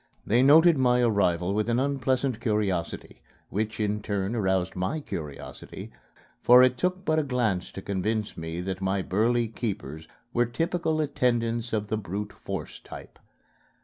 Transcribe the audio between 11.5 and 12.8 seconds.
of the brute force